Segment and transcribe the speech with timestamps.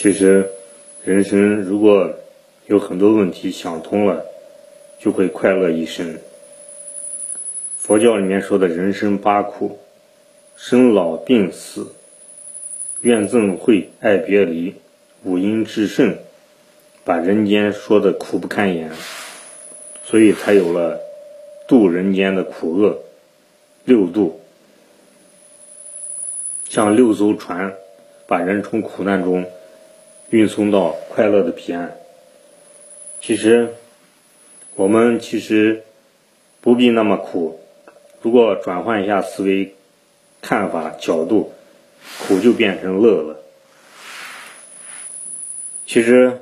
[0.00, 0.48] 其实，
[1.02, 2.14] 人生如果
[2.66, 4.24] 有很多问题想通了，
[5.00, 6.20] 就会快乐一生。
[7.76, 9.80] 佛教里面说的人生八苦：
[10.56, 11.94] 生老病死、
[13.00, 14.76] 怨憎会、爱别离、
[15.24, 16.16] 五阴炽盛，
[17.02, 18.92] 把人间说的苦不堪言，
[20.04, 21.00] 所以才有了
[21.66, 23.00] 度人间的苦厄
[23.84, 24.40] 六度，
[26.68, 27.74] 像六艘船，
[28.28, 29.44] 把人从苦难中
[30.30, 31.96] 运送到快乐的彼岸。
[33.20, 33.74] 其实，
[34.74, 35.82] 我们其实
[36.60, 37.60] 不必那么苦。
[38.20, 39.74] 如果转换一下思维、
[40.42, 41.52] 看法角度，
[42.26, 43.36] 苦就变成乐了。
[45.86, 46.38] 其实，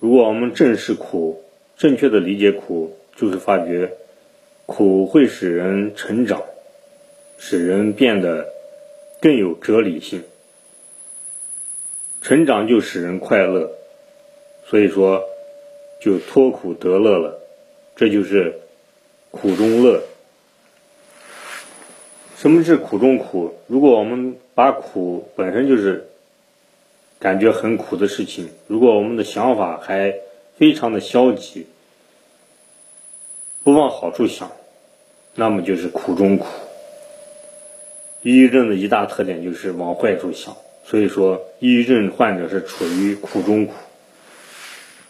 [0.00, 1.44] 如果我们正视苦，
[1.76, 3.92] 正确的理解苦，就是发觉
[4.66, 6.42] 苦会使人成长，
[7.38, 8.48] 使人变得
[9.20, 10.24] 更有哲理性。
[12.22, 13.72] 成长就使人快乐，
[14.66, 15.24] 所以说
[16.00, 17.40] 就脱苦得乐了。
[17.96, 18.60] 这就是
[19.32, 20.02] 苦中乐。
[22.36, 23.54] 什么是苦中苦？
[23.66, 26.08] 如果我们把苦本身就是
[27.18, 30.14] 感觉很苦的事情，如果我们的想法还
[30.56, 31.66] 非常的消极，
[33.64, 34.52] 不往好处想，
[35.34, 36.46] 那么就是苦中苦。
[38.22, 43.72] 抑郁症的一大特点就是往坏处想，所以说抑郁症患者是处于苦中苦。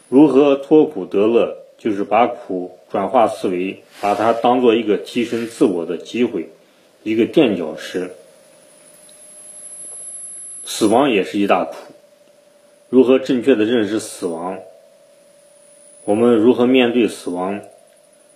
[0.08, 1.58] 如何脱苦得乐？
[1.78, 6.48] 就是把苦转化思维，把它当做一个提升自我的机会。
[7.02, 8.12] 一个垫脚石，
[10.64, 11.74] 死亡也是一大苦。
[12.88, 14.60] 如何正确的认识死亡？
[16.04, 17.60] 我们如何面对死亡？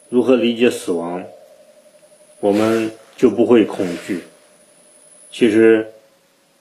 [0.09, 1.25] 如何理解死亡？
[2.41, 4.25] 我们就不会恐惧。
[5.31, 5.93] 其实，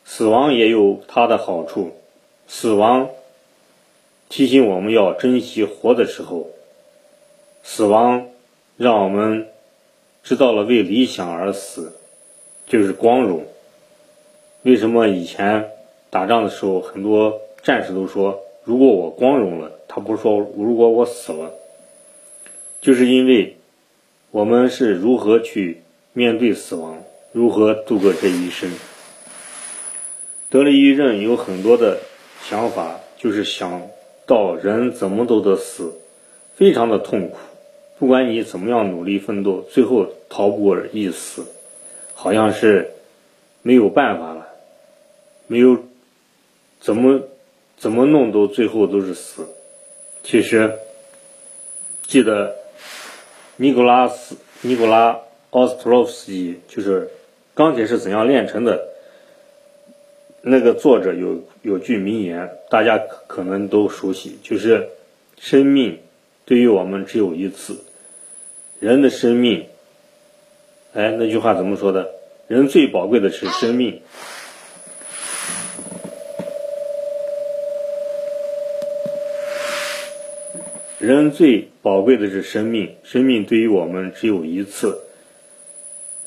[0.06, 1.92] 死亡也有它的好处。
[2.48, 3.10] 死亡
[4.30, 6.48] 提醒我们要珍惜活的时候。
[7.64, 8.28] 死亡
[8.78, 9.48] 让我们。
[10.28, 11.94] 知道了为理想而死，
[12.66, 13.46] 就是光荣。
[14.64, 15.70] 为什么以前
[16.10, 21.54] 打仗的时候，很多战士都说：“如果我光荣了。”他不说：“如果我死了。”
[22.82, 23.58] 就是因为
[24.32, 28.72] 我们是如何去面对死亡，如何度过这一生。
[30.56, 32.00] 得了抑郁症，有很多的
[32.42, 33.90] 想法，就是想
[34.26, 35.92] 到人怎么都得死，
[36.56, 37.36] 非常的痛苦。
[38.00, 41.46] 不管你怎么样努力奋斗，最后逃不过一死，
[42.14, 42.92] 好像是
[43.64, 44.48] 没有办法了，
[45.48, 45.78] 没有
[46.80, 47.24] 怎么
[47.76, 49.46] 怎么弄都最后都是死。
[50.24, 50.72] 其实
[52.08, 52.56] 记得
[53.58, 57.02] 尼古拉斯尼古拉奥斯特洛夫斯基就是
[57.54, 58.78] 《钢铁是怎样炼成的》
[60.48, 64.88] 那个作者有有句名言，大家可能都熟悉，就是
[65.40, 65.98] 生命。
[66.46, 67.84] 对于我们只有一次，
[68.80, 69.66] 人的生命，
[70.94, 72.08] 哎，那句话怎么说的？
[72.48, 74.00] 人最宝贵的是生命，
[81.00, 85.02] 人最宝贵的是生命，生命对于我们只有一次，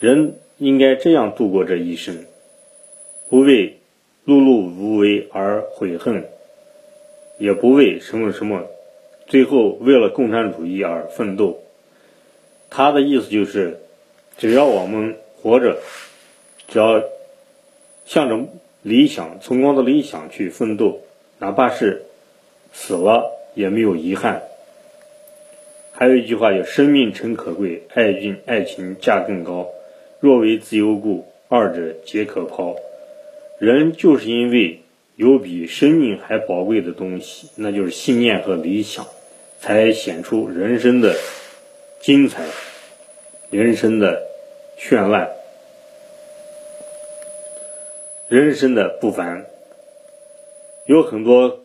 [0.00, 2.26] 人应该这样度过这一生，
[3.28, 3.77] 不为
[4.28, 6.28] 碌碌无为而悔恨，
[7.38, 8.66] 也不为什么什么。
[9.26, 11.62] 最后，为了共产主义而奋斗。
[12.68, 13.80] 他的意思就是，
[14.36, 15.78] 只要我们活着，
[16.66, 17.02] 只要
[18.04, 18.46] 向着
[18.82, 21.00] 理想、崇高的理想去奋斗，
[21.38, 22.02] 哪怕是
[22.74, 24.42] 死了也没有遗憾。
[25.92, 29.68] 还有一句话叫“生命诚可贵，爱君爱情价更高。
[30.20, 32.76] 若为自由故，二者皆可抛。”
[33.58, 34.82] 人就是因为
[35.16, 39.06] 有比生命还宝贵的东西，那就是信念和理想。
[39.60, 41.16] 才显出人生的
[42.00, 42.44] 精彩，
[43.50, 44.22] 人生的
[44.78, 45.28] 绚烂，
[48.28, 49.44] 人生的不凡。
[50.86, 51.64] 有很多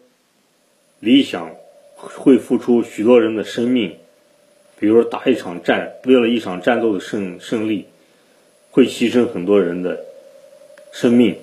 [0.99, 1.55] 理想
[1.95, 3.95] 会付出许多人的生命，
[4.79, 7.85] 比如打一场战，为了一场战斗的胜胜利，
[8.71, 10.03] 会牺牲很多人的
[10.91, 11.37] 生命。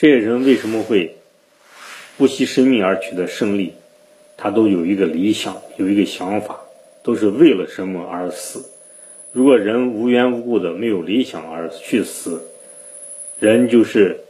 [0.00, 1.16] 这些人为什么会
[2.16, 3.74] 不惜生命而取得胜利？
[4.38, 6.58] 他都有一个理想，有一个想法，
[7.02, 8.64] 都是为了什么而死。
[9.30, 12.48] 如果人无缘无故的没有理想而去死，
[13.40, 14.20] 人就是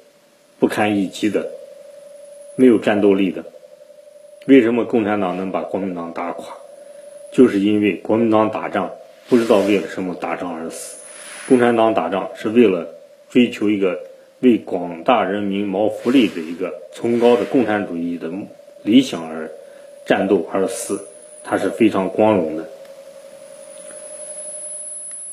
[0.59, 1.49] 不堪一击的，
[2.57, 3.45] 没有战斗力的。
[4.47, 6.53] 为什么共产党能把国民党打垮？
[7.31, 8.91] 就是因为国民党打仗
[9.29, 10.99] 不知道为了什么打仗而死。
[11.49, 12.89] 共产党打仗是为了
[13.29, 14.01] 追求一个
[14.41, 18.31] 为广大人民谋福利的一个崇高的共产主义的
[18.83, 19.51] 理想而
[20.07, 21.07] 战斗而死，
[21.45, 22.69] 他是非常光荣的。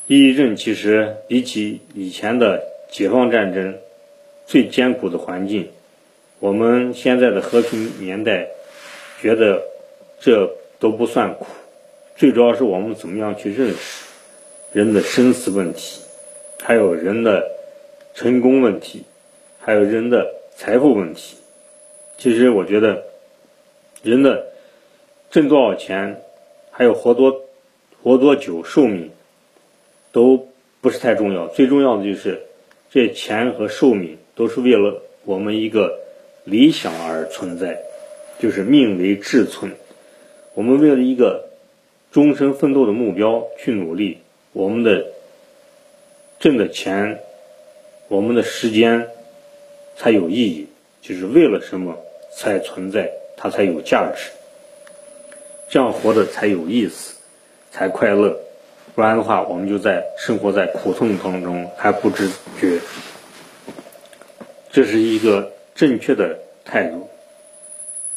[0.06, 3.76] 抑郁症其实比起以前的解放战争
[4.46, 5.68] 最艰苦的环境，
[6.38, 8.48] 我们现在的和平年代
[9.20, 9.62] 觉得
[10.20, 11.46] 这都不算苦，
[12.16, 14.04] 最主要是我们怎么样去认识
[14.72, 16.02] 人的生死问题，
[16.62, 17.57] 还有人的
[18.18, 19.04] 成功问题，
[19.60, 21.36] 还有人的财富问题。
[22.16, 23.04] 其实我觉得
[24.02, 24.48] 人的
[25.30, 26.20] 挣多少钱，
[26.72, 27.44] 还有活多
[28.02, 29.12] 活多久寿命。
[30.10, 30.48] 都
[30.80, 32.42] 不是太重要，最重要的就是
[32.90, 36.00] 这钱和寿命都是为了我们一个
[36.42, 37.78] 理想而存在，
[38.40, 39.70] 就是命为志存。
[40.54, 41.50] 我们为了一个
[42.10, 44.18] 终身奋斗的目标去努力，
[44.52, 45.06] 我们的
[46.40, 47.20] 挣的钱，
[48.08, 49.06] 我们的时间
[49.96, 50.66] 才有意义，
[51.02, 51.96] 就是为了什么
[52.34, 54.30] 才存在，它才有价值，
[55.68, 57.16] 这样活的才有意思，
[57.70, 58.34] 才快乐。
[58.94, 62.28] 不然的话，我们就在生活在苦痛当中还不知
[62.58, 62.80] 觉。
[64.72, 67.08] 这是一个正确的态度。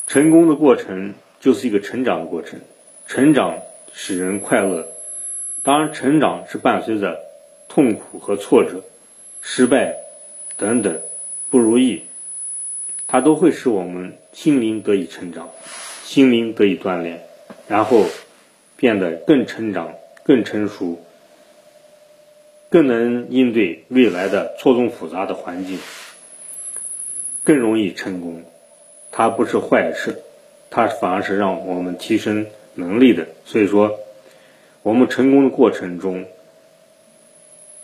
[0.08, 2.60] 成功的过程就是一个成长的过程，
[3.08, 3.58] 成长
[3.94, 4.88] 使人快乐。
[5.64, 7.20] 当然，成长是伴随着
[7.68, 8.82] 痛苦和挫折、
[9.42, 9.98] 失败
[10.58, 11.02] 等等
[11.50, 12.04] 不如意，
[13.08, 15.50] 它都会使我们心灵得以成长，
[16.04, 17.22] 心灵得以锻炼，
[17.68, 18.06] 然后
[18.76, 19.96] 变得更成长。
[20.24, 21.04] 更成熟，
[22.70, 25.80] 更能应对未来的错综复杂的环境，
[27.44, 28.44] 更容易成功。
[29.12, 30.22] 它不是坏事，
[30.70, 32.46] 它反而是让我们提升
[32.76, 33.30] 能力的。
[33.46, 34.00] 所以说，
[34.84, 36.26] 我们成功的过程中，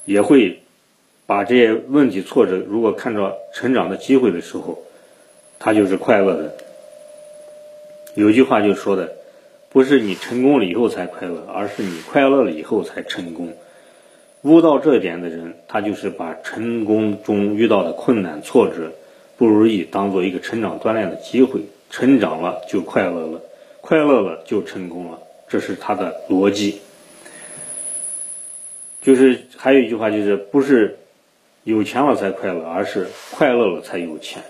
[0.05, 0.61] 也会
[1.27, 4.79] 把这些问题、挫折，如果看到成长的机会的时候，
[5.59, 6.55] 他就是快乐的。
[8.15, 9.13] 有句话就说的。
[9.69, 13.53] 不是你成功了以后才快乐，而是你快乐了以后才成功。
[14.41, 18.93] 悟到这一点的人，他就是把成功中遇到的困难、挫折、
[19.35, 21.61] 不如意当做一个成长锻炼的机会。
[21.91, 23.41] 成长了就快乐了，
[23.81, 25.19] 快乐了就成功了，
[25.49, 26.79] 这是他的逻辑。
[29.01, 30.97] 就是还有一句话，就是不是
[31.67, 34.41] 有钱了才快乐，而是快乐了才有钱。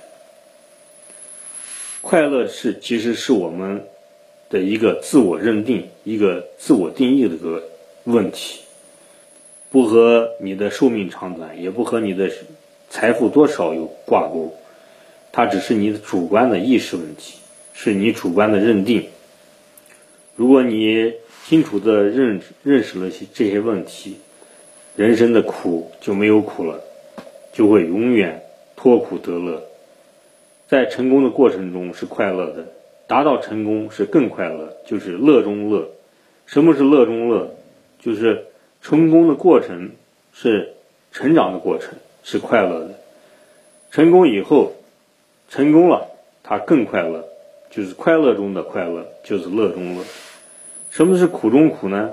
[2.02, 3.84] 快乐是其实是我们。
[4.50, 7.62] 的一个自我认定、一个自我定义的个
[8.06, 8.62] 问题，
[9.70, 12.32] 不和你的寿命长短，也不和你的
[12.90, 14.56] 财富多少有挂钩，
[15.34, 17.40] 它只是你主观的意识问题，
[17.74, 19.10] 是你主观的认定。
[20.38, 21.12] 如果你
[21.46, 24.16] 清楚的认认识了些这些问题，
[24.96, 26.82] 人生的苦就没有苦了，
[27.58, 28.44] 就会永远
[28.76, 29.64] 脱苦得乐，
[30.68, 32.68] 在成功的过程中是快乐的。
[33.08, 35.90] 达到成功是更快乐，就是乐中乐。
[36.46, 37.56] 什么是乐中乐？
[38.00, 38.46] 就是
[38.84, 39.94] 成功的过程
[40.34, 40.76] 是
[41.12, 42.92] 成长的过程，是快乐的。
[43.90, 44.74] 成功以后，
[45.50, 46.10] 成功了，
[46.44, 47.26] 他更快乐，
[47.72, 50.04] 就是快乐中的快乐，就是乐中乐。
[50.92, 52.12] 什么是苦中苦呢？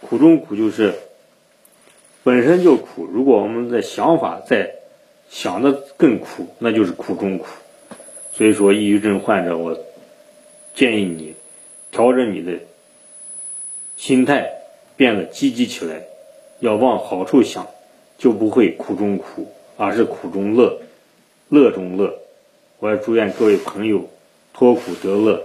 [0.00, 0.94] 苦中苦就是
[2.22, 4.75] 本身就苦，如果我们的想法在
[5.30, 7.46] 想的更苦，那就是苦中苦。
[8.32, 9.78] 所以说，抑郁症患者我。
[10.74, 11.34] 建议你
[11.90, 12.58] 调整你的
[13.96, 14.50] 心态，
[14.94, 16.02] 变得积极起来，
[16.60, 17.66] 要往好处想，
[18.18, 20.78] 就不会苦中苦，而是苦中乐，
[21.48, 22.18] 乐中乐。
[22.78, 24.06] 我也祝愿各位朋友
[24.52, 25.44] 脱苦得乐，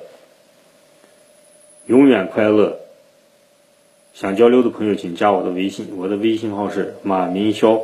[1.85, 2.77] 永远快乐。
[4.13, 7.81] 想交流的朋友，请加我的微信，我的微信号是马明霄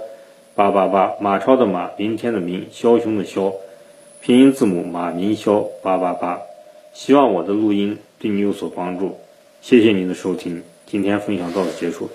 [0.57, 3.53] 八八八，马超的马，明天的明，枭雄的枭，
[4.21, 6.41] 拼音字母马明霄八八八。
[6.93, 9.19] 希望我的录音对你有所帮助，
[9.61, 12.09] 谢谢您的收听，今天分享到此结束。